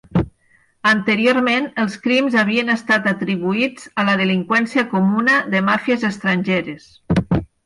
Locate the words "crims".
2.05-2.37